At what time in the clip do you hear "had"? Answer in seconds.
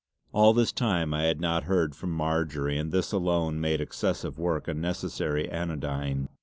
1.25-1.39